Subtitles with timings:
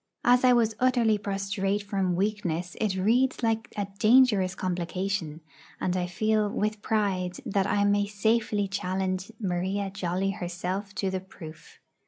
[0.25, 5.41] As I was utterly prostrate from weakness, it reads like a dangerous complication;
[5.79, 11.19] and I feel with pride that I may safely challenge Maria Jolly herself to the
[11.19, 11.77] proof.